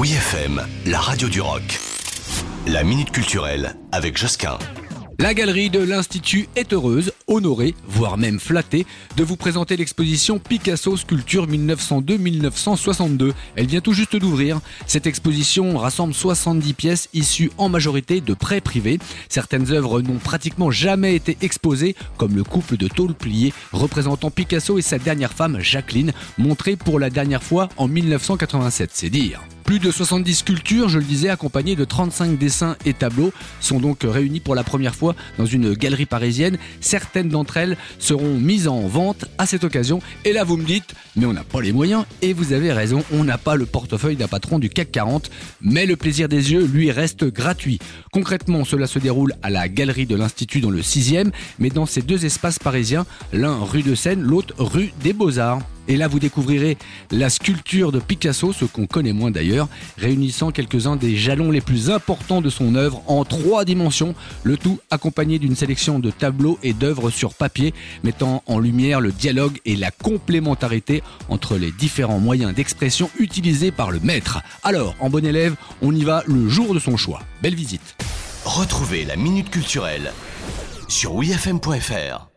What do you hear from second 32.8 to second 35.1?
et tableaux, sont donc réunies pour la première